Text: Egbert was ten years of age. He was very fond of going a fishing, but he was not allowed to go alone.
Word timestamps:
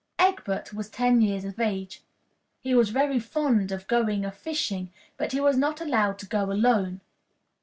Egbert 0.17 0.73
was 0.73 0.89
ten 0.89 1.21
years 1.21 1.45
of 1.45 1.59
age. 1.59 2.01
He 2.63 2.73
was 2.73 2.89
very 2.89 3.19
fond 3.19 3.71
of 3.71 3.85
going 3.85 4.25
a 4.25 4.31
fishing, 4.31 4.91
but 5.15 5.31
he 5.31 5.39
was 5.39 5.57
not 5.57 5.79
allowed 5.79 6.17
to 6.17 6.25
go 6.25 6.51
alone. 6.51 7.01